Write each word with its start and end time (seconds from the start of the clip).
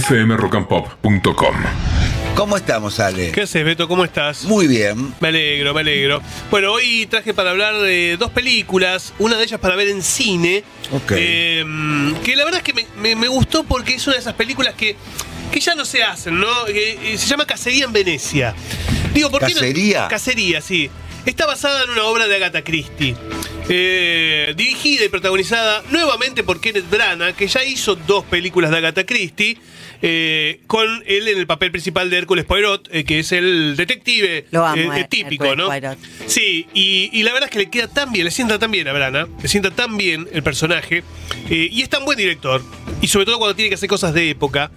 fmrockandpop.com. 0.00 1.54
¿Cómo 2.34 2.56
estamos, 2.56 2.98
Ale? 2.98 3.30
¿Qué 3.30 3.42
haces, 3.42 3.64
Beto? 3.64 3.86
¿Cómo 3.86 4.04
estás? 4.04 4.44
Muy 4.44 4.66
bien. 4.66 5.14
Me 5.20 5.28
alegro, 5.28 5.72
me 5.72 5.80
alegro. 5.82 6.20
Bueno, 6.50 6.72
hoy 6.72 7.06
traje 7.06 7.32
para 7.32 7.50
hablar 7.50 7.76
de 7.78 8.16
dos 8.18 8.30
películas, 8.30 9.12
una 9.20 9.36
de 9.36 9.44
ellas 9.44 9.60
para 9.60 9.76
ver 9.76 9.88
en 9.88 10.02
cine. 10.02 10.64
Ok. 10.92 11.12
eh, 11.14 11.64
que 12.24 12.34
la 12.34 12.44
verdad 12.44 12.58
es 12.58 12.64
que 12.64 12.72
me, 12.74 12.86
me- 13.00 13.14
me 13.16 13.28
gustó 13.28 13.62
porque 13.64 13.94
es 13.94 14.06
una 14.06 14.14
de 14.16 14.20
esas 14.20 14.34
películas 14.34 14.74
que, 14.74 14.96
que 15.52 15.60
ya 15.60 15.74
no 15.76 15.84
se 15.84 16.02
hacen, 16.02 16.40
¿no? 16.40 16.64
Que, 16.66 17.12
eh, 17.14 17.18
se 17.18 17.26
llama 17.28 17.46
Cacería 17.46 17.84
en 17.84 17.92
Venecia. 17.92 18.52
Digo, 19.14 19.30
¿por 19.30 19.40
qué 19.40 19.54
no- 19.54 19.60
¿Cacería? 19.60 20.08
Cacería, 20.08 20.60
sí. 20.60 20.90
Está 21.26 21.46
basada 21.46 21.84
en 21.84 21.90
una 21.90 22.02
obra 22.04 22.26
de 22.26 22.34
Agatha 22.36 22.62
Christie. 22.62 23.14
Eh, 23.66 24.52
dirigida 24.56 25.06
y 25.06 25.08
protagonizada 25.08 25.82
nuevamente 25.90 26.44
por 26.44 26.60
Kenneth 26.60 26.90
Branagh, 26.90 27.34
que 27.34 27.46
ya 27.46 27.64
hizo 27.64 27.94
dos 27.96 28.24
películas 28.24 28.70
de 28.70 28.76
Agatha 28.76 29.06
Christie, 29.06 29.56
eh, 30.02 30.60
con 30.66 31.02
él 31.06 31.28
en 31.28 31.38
el 31.38 31.46
papel 31.46 31.70
principal 31.70 32.10
de 32.10 32.18
Hércules 32.18 32.44
Poirot, 32.44 32.88
eh, 32.92 33.04
que 33.04 33.20
es 33.20 33.32
el 33.32 33.74
detective 33.74 34.44
Lo 34.50 34.66
amo, 34.66 34.92
típico, 35.08 35.46
Hércules 35.46 35.56
¿no? 35.56 35.66
Poirot. 35.68 35.98
Sí, 36.26 36.66
y, 36.74 37.08
y 37.10 37.22
la 37.22 37.32
verdad 37.32 37.48
es 37.48 37.52
que 37.52 37.58
le 37.60 37.70
queda 37.70 37.88
tan 37.88 38.12
bien, 38.12 38.26
le 38.26 38.30
sienta 38.30 38.58
tan 38.58 38.70
bien 38.70 38.86
a 38.86 38.92
Branagh, 38.92 39.28
le 39.42 39.48
sienta 39.48 39.70
tan 39.70 39.96
bien 39.96 40.28
el 40.30 40.42
personaje, 40.42 41.02
y 41.48 41.80
es 41.80 41.88
tan 41.88 42.04
buen 42.04 42.18
director, 42.18 42.62
y 43.00 43.08
sobre 43.08 43.24
todo 43.24 43.38
cuando 43.38 43.56
tiene 43.56 43.70
que 43.70 43.76
hacer 43.76 43.88
cosas 43.88 44.12
de 44.12 44.28
época, 44.28 44.70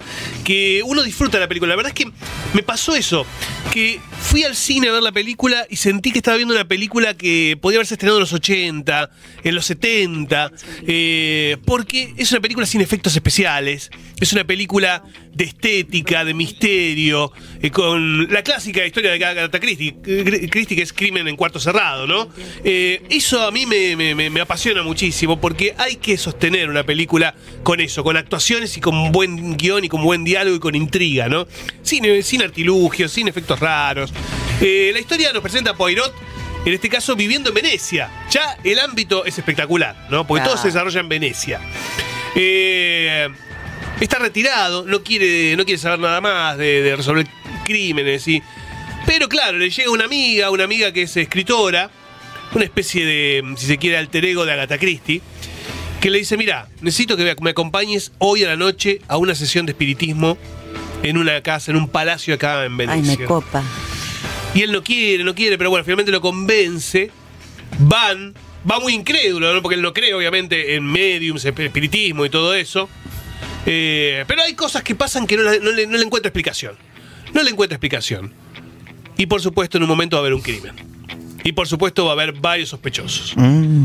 que 0.46 0.82
uno 0.86 1.04
disfruta 1.04 1.40
la 1.40 1.50
película. 1.50 1.72
La 1.72 1.76
verdad 1.76 1.94
es 1.94 2.06
que 2.06 2.10
me 2.54 2.64
pasó 2.64 2.96
eso, 2.96 3.26
que 3.74 4.00
fui 4.20 4.44
al 4.44 4.56
cine 4.56 4.90
a 4.90 4.92
ver 4.92 5.04
la 5.04 5.12
película 5.12 5.66
y 5.70 5.76
sentí 5.76 6.12
que 6.12 6.20
estaba 6.20 6.38
viendo 6.38 6.54
una 6.54 6.68
película 6.68 7.16
que 7.16 7.58
podía 7.62 7.78
haberse 7.78 7.94
estrenado 7.94 8.18
en 8.18 8.22
los 8.22 8.34
80, 8.34 9.10
en 9.44 9.56
los 9.56 9.66
70, 9.66 10.52
eh, 10.88 11.58
porque 11.66 12.14
es 12.18 12.32
una 12.32 12.42
película 12.42 12.66
sin 12.66 12.82
efectos 12.82 13.16
especiales, 13.16 13.90
es 14.20 14.34
una 14.34 14.44
película 14.44 15.04
de 15.34 15.46
estética, 15.46 16.26
de 16.26 16.34
misterio, 16.34 17.32
eh, 17.62 17.70
con 17.70 18.32
la 18.32 18.42
clásica 18.42 18.86
historia 18.86 19.12
de 19.12 19.24
Agatha 19.24 19.60
Christie, 19.60 19.96
Christie 20.02 20.76
que 20.76 20.82
es 20.82 20.94
crimen 20.94 21.28
en 21.28 21.36
cuarto 21.36 21.60
cerrado, 21.60 22.08
¿no? 22.08 22.30
Eh, 22.64 23.04
eso 23.10 23.44
a 23.44 23.52
mí 23.52 23.66
me, 23.66 24.42
apasiona 24.42 24.82
muchísimo 24.84 25.40
porque 25.40 25.76
hay 25.78 25.98
que 25.98 26.18
sostener 26.18 26.70
una 26.70 26.84
película 26.84 27.36
con 27.64 27.80
eso, 27.80 28.04
con 28.04 28.18
actuaciones 28.18 28.76
y 28.78 28.82
con 28.82 29.12
buen 29.12 29.58
guion 29.58 29.84
y 29.84 29.90
con 29.90 30.04
buen 30.04 30.24
diálogo 30.24 30.56
y 30.56 30.60
con 30.60 30.76
intriga, 30.76 31.30
¿no? 31.30 31.48
Sin, 31.84 32.24
sin 32.24 32.42
artilugios, 32.42 33.12
sin 33.12 33.28
efectos 33.28 33.60
raros. 33.60 34.07
Eh, 34.62 34.92
la 34.94 35.00
historia 35.00 35.32
nos 35.34 35.42
presenta 35.42 35.72
a 35.72 35.76
Poirot. 35.76 36.14
En 36.66 36.74
este 36.74 36.90
caso, 36.90 37.16
viviendo 37.16 37.50
en 37.50 37.56
Venecia. 37.56 38.10
Ya 38.30 38.58
el 38.64 38.80
ámbito 38.80 39.24
es 39.26 39.38
espectacular, 39.38 40.08
¿no? 40.10 40.28
Porque 40.28 40.44
todo 40.44 40.58
se 40.58 40.68
desarrolla 40.68 41.00
en 41.00 41.08
Venecia. 41.08 41.62
Eh, 42.36 43.30
está 44.02 44.20
retirado, 44.20 44.84
no 44.86 45.02
quiere, 45.02 45.56
no 45.56 45.64
quiere 45.64 45.80
saber 45.80 46.00
nada 46.00 46.20
más 46.20 46.58
de, 46.58 46.82
de 46.82 46.96
resolver 46.96 47.26
crímenes. 47.64 48.28
Y, 48.28 48.42
pero 49.06 49.30
claro, 49.30 49.58
le 49.58 49.70
llega 49.70 49.90
una 49.92 50.06
amiga, 50.06 50.52
una 50.52 50.66
amiga 50.66 50.92
que 50.92 51.04
es 51.04 51.16
escritora, 51.16 51.90
una 52.54 52.66
especie 52.66 53.06
de, 53.06 53.44
si 53.56 53.66
se 53.66 53.78
quiere, 53.78 53.98
alter 53.98 54.26
ego 54.26 54.46
de 54.46 54.52
Agatha 54.52 54.78
Christie, 54.78 55.22
que 56.02 56.10
le 56.10 56.20
dice, 56.20 56.36
mira, 56.38 56.68
necesito 56.82 57.16
que 57.16 57.36
me 57.42 57.50
acompañes 57.52 58.12
hoy 58.18 58.44
a 58.44 58.48
la 58.48 58.56
noche 58.58 59.00
a 59.08 59.18
una 59.18 59.36
sesión 59.36 59.66
de 59.66 59.72
espiritismo 59.72 60.38
en 61.04 61.18
una 61.18 61.42
casa, 61.42 61.72
en 61.72 61.78
un 61.78 61.88
palacio 61.88 62.36
acá 62.36 62.66
en 62.66 62.74
Ay, 62.74 62.88
Venecia. 62.88 63.18
me 63.20 63.26
copa. 63.26 63.64
Y 64.54 64.62
él 64.64 64.72
no 64.72 64.84
quiere, 64.84 65.24
no 65.24 65.36
quiere, 65.36 65.58
pero 65.58 65.70
bueno, 65.70 65.84
finalmente 65.84 66.12
lo 66.12 66.22
convence. 66.22 67.12
Van, 67.80 68.34
va 68.70 68.80
muy 68.80 68.94
incrédulo, 68.94 69.54
¿no? 69.54 69.62
porque 69.62 69.76
él 69.76 69.82
no 69.82 69.94
cree, 69.94 70.14
obviamente, 70.14 70.76
en 70.76 70.84
mediums, 70.86 71.46
espiritismo 71.46 72.26
y 72.26 72.30
todo 72.30 72.56
eso. 72.56 72.90
Eh, 73.66 74.24
pero 74.28 74.42
hay 74.44 74.54
cosas 74.56 74.82
que 74.84 74.96
pasan 74.96 75.28
que 75.28 75.36
no, 75.38 75.44
la- 75.44 75.60
no 75.60 75.72
le, 75.72 75.86
no 75.86 75.98
le 75.98 76.04
encuentra 76.04 76.30
explicación. 76.30 76.76
No 77.34 77.44
le 77.44 77.52
encuentra 77.52 77.76
explicación. 77.76 78.34
Y 79.18 79.26
por 79.26 79.42
supuesto, 79.42 79.78
en 79.78 79.84
un 79.84 79.90
momento 79.90 80.16
va 80.16 80.20
a 80.20 80.24
haber 80.24 80.34
un 80.34 80.42
crimen. 80.42 80.74
Y 81.44 81.52
por 81.52 81.68
supuesto, 81.68 82.06
va 82.06 82.12
a 82.12 82.14
haber 82.14 82.34
varios 82.34 82.70
sospechosos. 82.70 83.36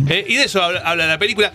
Eh, 0.09 0.25
y 0.29 0.37
de 0.37 0.45
eso 0.45 0.63
habla, 0.63 0.81
habla 0.81 1.07
la 1.07 1.19
película. 1.19 1.53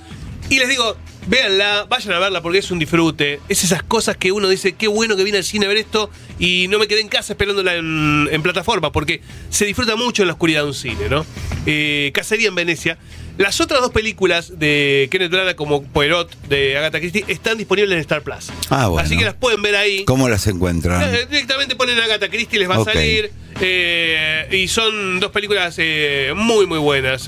Y 0.49 0.59
les 0.59 0.69
digo, 0.69 0.95
véanla, 1.27 1.85
vayan 1.89 2.13
a 2.13 2.19
verla 2.19 2.41
porque 2.41 2.57
es 2.59 2.71
un 2.71 2.79
disfrute. 2.79 3.39
Es 3.49 3.63
esas 3.63 3.83
cosas 3.83 4.17
que 4.17 4.31
uno 4.31 4.47
dice, 4.49 4.73
qué 4.73 4.87
bueno 4.87 5.15
que 5.15 5.23
vine 5.23 5.37
al 5.37 5.43
cine 5.43 5.65
a 5.65 5.69
ver 5.69 5.77
esto 5.77 6.09
y 6.39 6.67
no 6.69 6.79
me 6.79 6.87
quedé 6.87 7.01
en 7.01 7.07
casa 7.09 7.33
esperándola 7.33 7.75
en, 7.75 8.27
en 8.31 8.41
plataforma, 8.41 8.91
porque 8.91 9.21
se 9.49 9.65
disfruta 9.65 9.95
mucho 9.95 10.23
en 10.23 10.27
la 10.27 10.33
oscuridad 10.33 10.61
de 10.63 10.67
un 10.69 10.73
cine, 10.73 11.09
¿no? 11.09 11.25
Eh, 11.65 12.11
Cacería 12.13 12.47
en 12.47 12.55
Venecia. 12.55 12.97
Las 13.37 13.61
otras 13.61 13.81
dos 13.81 13.91
películas 13.91 14.57
de 14.57 15.09
Kenneth 15.11 15.29
Branagh 15.29 15.55
como 15.55 15.83
Poirot 15.83 16.35
de 16.47 16.75
Agatha 16.75 16.99
Christie 16.99 17.23
están 17.27 17.55
disponibles 17.59 17.93
en 17.93 17.99
Star 17.99 18.23
Plus. 18.23 18.47
Ah, 18.71 18.87
bueno. 18.87 19.05
Así 19.05 19.15
que 19.15 19.25
las 19.25 19.35
pueden 19.35 19.61
ver 19.61 19.75
ahí. 19.75 20.05
¿Cómo 20.05 20.27
las 20.27 20.47
encuentran? 20.47 21.03
Eh, 21.13 21.27
Directamente 21.29 21.75
ponen 21.75 21.99
Agatha 21.99 22.29
Christie, 22.29 22.57
les 22.57 22.67
va 22.67 22.77
a 22.77 22.83
salir. 22.83 23.29
eh, 23.61 24.47
y 24.51 24.67
son 24.67 25.19
dos 25.19 25.29
películas 25.31 25.75
eh, 25.77 26.33
muy, 26.35 26.65
muy 26.65 26.79
buenas. 26.79 27.27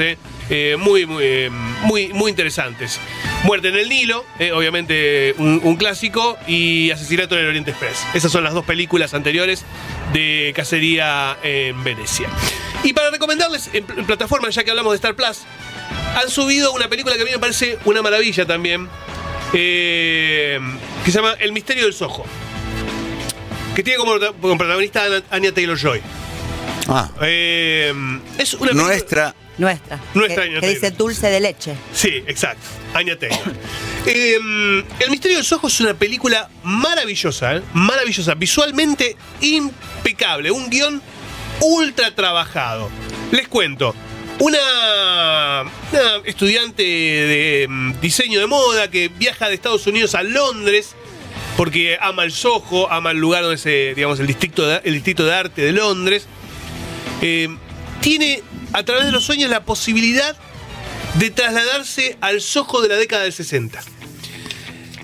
muy, 0.80 1.06
muy, 1.06 1.50
muy, 1.84 2.08
muy 2.08 2.30
interesantes. 2.32 3.00
Muerte 3.44 3.70
en 3.70 3.76
el 3.76 3.90
Nilo, 3.90 4.26
eh, 4.38 4.52
obviamente 4.52 5.34
un, 5.38 5.76
clásico, 5.78 6.38
y 6.48 6.92
Asesinato 6.92 7.36
en 7.36 7.42
el 7.42 7.48
Oriente 7.50 7.72
Express. 7.72 8.06
Esas 8.14 8.32
son 8.32 8.44
las 8.44 8.54
dos 8.54 8.66
películas 8.66 9.14
anteriores 9.14 9.64
de 10.14 10.52
Cacería 10.56 11.38
en 11.42 11.84
Venecia. 11.84 12.30
Y 12.84 12.94
para 12.94 13.12
recomendarles 13.12 13.70
en, 13.74 13.86
en 13.96 14.06
plataforma, 14.06 14.50
ya 14.50 14.64
que 14.64 14.72
hablamos 14.72 14.92
de 14.92 14.96
Star 14.96 15.16
Plus, 15.16 15.44
han 16.16 16.30
subido 16.30 16.74
una 16.74 16.90
película 16.90 17.16
que 17.16 17.22
a 17.22 17.26
mí 17.26 17.32
me 17.32 17.40
parece 17.40 17.78
una 17.86 18.02
maravilla 18.02 18.46
también, 18.46 18.90
eh, 19.54 20.60
que 21.06 21.12
se 21.12 21.18
llama 21.18 21.36
El 21.40 21.54
Misterio 21.54 21.86
del 21.86 21.94
Soho 21.94 22.26
que 23.80 23.84
tiene 23.84 23.98
como, 23.98 24.58
protagonista 24.58 25.04
a 25.06 25.36
Anya 25.36 25.54
Taylor 25.54 25.78
Joy. 25.78 26.02
Ah, 26.92 27.10
Eh, 27.22 27.94
es 28.38 28.54
una 28.56 28.72
película- 28.72 28.84
nuestra. 28.88 29.36
Nuestra. 29.58 30.00
Nuestra 30.14 30.44
que, 30.46 30.60
que 30.62 30.68
dice 30.70 30.92
dulce 30.92 31.28
de 31.28 31.40
leche. 31.42 31.76
Sí, 31.94 32.24
exacto. 32.28 32.64
Anya 32.94 33.18
Taylor. 33.20 33.40
Eh, 34.06 34.36
el 35.00 35.10
Misterio 35.12 35.38
de 35.38 35.44
los 35.44 35.52
Ojos 35.52 35.74
es 35.74 35.82
una 35.82 35.94
película 35.94 36.50
maravillosa, 36.64 37.58
¿eh? 37.58 37.62
maravillosa, 37.74 38.34
visualmente 38.36 39.18
impecable, 39.42 40.50
un 40.52 40.70
guion 40.70 41.02
ultra 41.62 42.16
trabajado. 42.16 42.90
Les 43.32 43.48
cuento. 43.50 43.94
Una, 44.40 45.64
una 45.92 46.02
estudiante 46.24 46.82
de 46.84 47.68
mm, 47.70 48.00
diseño 48.00 48.40
de 48.40 48.48
moda 48.48 48.90
que 48.90 49.10
viaja 49.10 49.50
de 49.50 49.56
Estados 49.56 49.86
Unidos 49.86 50.16
a 50.16 50.24
Londres 50.24 50.96
porque 51.58 51.98
ama 52.00 52.24
el 52.24 52.32
Soho, 52.32 52.90
ama 52.90 53.12
el 53.12 53.18
lugar 53.18 53.44
donde 53.44 53.58
se, 53.58 53.94
digamos, 53.94 54.18
el 54.22 54.28
distrito 54.28 54.66
de, 54.66 54.80
el 54.86 54.94
distrito 54.94 55.26
de 55.26 55.34
arte 55.36 55.62
de 55.62 55.74
Londres. 55.74 56.26
Eh, 57.22 57.50
tiene 58.02 58.42
a 58.74 58.84
través 58.84 59.06
de 59.06 59.12
los 59.12 59.24
sueños 59.26 59.50
la 59.50 59.64
posibilidad 59.66 60.36
de 61.16 61.30
trasladarse 61.32 62.18
al 62.22 62.40
Soho 62.42 62.82
de 62.82 62.88
la 62.90 62.96
década 62.96 63.24
del 63.24 63.34
60. 63.34 63.82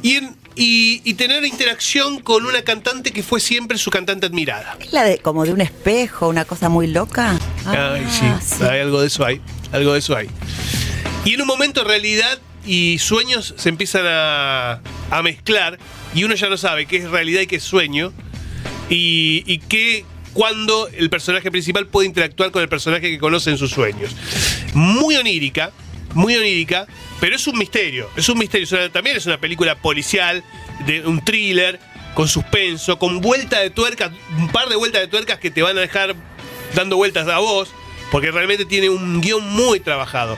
Y, 0.01 0.15
en- 0.17 0.35
y- 0.55 1.01
y 1.03 1.15
tener 1.15 1.43
interacción 1.45 2.19
con 2.21 2.45
una 2.45 2.61
cantante 2.61 3.11
que 3.11 3.23
fue 3.23 3.39
siempre 3.39 3.77
su 3.77 3.89
cantante 3.89 4.27
admirada. 4.27 4.77
¿Es 4.79 4.93
la 4.93 5.03
de 5.03 5.17
como 5.17 5.43
de 5.45 5.51
un 5.51 5.61
espejo, 5.61 6.27
una 6.29 6.45
cosa 6.45 6.69
muy 6.69 6.87
loca? 6.87 7.37
Ay, 7.65 8.05
sí, 8.09 8.25
Ah, 8.63 8.69
hay 8.71 8.79
algo 8.81 9.01
de 9.01 9.07
eso 9.07 9.25
hay, 9.25 9.41
algo 9.73 9.93
de 9.93 9.99
eso 9.99 10.15
hay. 10.15 10.29
Y 11.25 11.33
en 11.33 11.41
un 11.41 11.47
momento 11.47 11.83
realidad 11.83 12.39
y 12.65 12.97
sueños 12.99 13.53
se 13.57 13.69
empiezan 13.69 14.03
a, 14.07 14.79
a 15.11 15.21
mezclar 15.23 15.77
y 16.13 16.23
uno 16.23 16.35
ya 16.35 16.49
no 16.49 16.57
sabe 16.57 16.85
qué 16.85 16.97
es 16.97 17.09
realidad 17.09 17.41
y 17.41 17.47
qué 17.47 17.55
es 17.57 17.63
sueño 17.63 18.13
y, 18.89 19.43
y 19.47 19.57
qué 19.57 20.05
cuando 20.35 20.89
el 20.89 21.09
personaje 21.09 21.49
principal 21.49 21.87
puede 21.87 22.07
interactuar 22.07 22.51
con 22.51 22.61
el 22.61 22.67
personaje 22.67 23.09
que 23.09 23.17
conoce 23.17 23.51
en 23.51 23.57
sus 23.57 23.71
sueños. 23.71 24.11
Muy 24.73 25.15
onírica, 25.15 25.71
muy 26.13 26.35
onírica, 26.35 26.87
pero 27.21 27.37
es 27.37 27.47
un 27.47 27.57
misterio, 27.57 28.09
es 28.17 28.27
un 28.27 28.37
misterio. 28.37 28.91
También 28.91 29.15
es 29.15 29.25
una 29.25 29.39
película 29.39 29.75
policial, 29.75 30.43
de 30.85 31.07
un 31.07 31.23
thriller, 31.23 31.79
con 32.13 32.27
suspenso, 32.27 32.99
con 32.99 33.21
vuelta 33.21 33.61
de 33.61 33.69
tuercas, 33.69 34.11
un 34.37 34.49
par 34.49 34.67
de 34.67 34.75
vueltas 34.75 35.01
de 35.01 35.07
tuercas 35.07 35.39
que 35.39 35.51
te 35.51 35.61
van 35.61 35.77
a 35.77 35.81
dejar 35.81 36.15
dando 36.75 36.97
vueltas 36.97 37.29
a 37.29 37.37
vos, 37.37 37.69
porque 38.11 38.29
realmente 38.29 38.65
tiene 38.65 38.89
un 38.89 39.21
guion 39.21 39.47
muy 39.53 39.79
trabajado. 39.79 40.37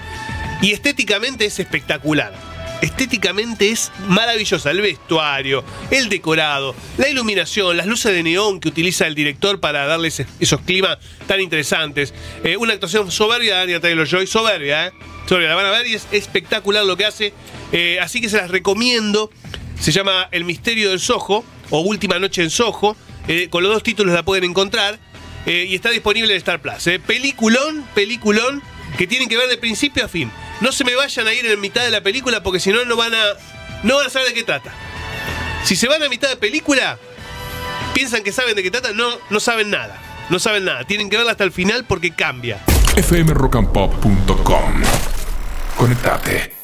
Y 0.61 0.73
estéticamente 0.73 1.45
es 1.45 1.59
espectacular. 1.59 2.46
Estéticamente 2.81 3.69
es 3.69 3.91
maravillosa. 4.07 4.71
El 4.71 4.81
vestuario, 4.81 5.63
el 5.91 6.09
decorado, 6.09 6.75
la 6.97 7.09
iluminación, 7.09 7.75
las 7.75 7.87
luces 7.87 8.13
de 8.13 8.23
neón 8.23 8.59
que 8.59 8.69
utiliza 8.69 9.07
el 9.07 9.15
director 9.15 9.59
para 9.59 9.85
darle 9.87 10.09
ese- 10.09 10.27
esos 10.39 10.61
climas 10.61 10.97
tan 11.25 11.41
interesantes. 11.41 12.13
Eh, 12.43 12.55
una 12.57 12.73
actuación 12.73 13.09
soberbia 13.11 13.55
de 13.57 13.61
Anya 13.63 13.79
Taylor 13.79 14.07
Joy, 14.07 14.27
soberbia, 14.27 14.87
¿eh? 14.87 14.91
Soberbia. 15.27 15.49
La 15.49 15.55
van 15.55 15.65
a 15.65 15.71
ver 15.71 15.87
y 15.87 15.95
es 15.95 16.07
espectacular 16.11 16.85
lo 16.85 16.95
que 16.97 17.05
hace. 17.05 17.33
Eh, 17.71 17.97
así 18.01 18.21
que 18.21 18.29
se 18.29 18.37
las 18.37 18.51
recomiendo. 18.51 19.31
Se 19.79 19.91
llama 19.91 20.27
El 20.31 20.43
misterio 20.45 20.89
del 20.89 20.99
Soho 20.99 21.43
o 21.69 21.79
Última 21.81 22.19
Noche 22.19 22.43
en 22.43 22.49
Soho. 22.49 22.95
Eh, 23.27 23.47
con 23.49 23.61
los 23.63 23.73
dos 23.73 23.83
títulos 23.83 24.13
la 24.13 24.23
pueden 24.23 24.43
encontrar. 24.43 24.99
Y 25.45 25.73
está 25.75 25.91
disponible 25.91 26.33
en 26.33 26.37
Star 26.39 26.61
Plus. 26.61 26.89
Peliculón, 27.07 27.85
peliculón, 27.95 28.61
que 28.97 29.07
tienen 29.07 29.29
que 29.29 29.37
ver 29.37 29.47
de 29.47 29.55
principio 29.57 30.03
a 30.03 30.09
fin. 30.09 30.29
No 30.61 30.71
se 30.71 30.83
me 30.83 30.95
vayan 30.95 31.27
a 31.27 31.33
ir 31.33 31.45
en 31.45 31.59
mitad 31.59 31.83
de 31.83 31.91
la 31.91 32.01
película 32.01 32.41
porque 32.41 32.59
si 32.59 32.71
no, 32.71 32.83
no 32.85 32.95
van 32.95 33.13
a, 33.13 33.23
no 33.83 33.97
van 33.97 34.07
a 34.07 34.09
saber 34.09 34.29
de 34.29 34.33
qué 34.33 34.43
trata. 34.43 34.71
Si 35.63 35.75
se 35.75 35.87
van 35.87 36.01
a 36.01 36.09
mitad 36.09 36.29
de 36.29 36.37
película, 36.37 36.97
piensan 37.93 38.23
que 38.23 38.31
saben 38.31 38.55
de 38.55 38.63
qué 38.63 38.71
trata, 38.71 38.91
no, 38.93 39.09
no 39.29 39.39
saben 39.39 39.69
nada. 39.69 39.99
No 40.29 40.39
saben 40.39 40.65
nada. 40.65 40.83
Tienen 40.83 41.09
que 41.09 41.17
verla 41.17 41.31
hasta 41.31 41.43
el 41.43 41.51
final 41.51 41.85
porque 41.85 42.11
cambia. 42.11 42.59
fmrockandpop.com. 43.01 44.83
Conectate. 45.77 46.56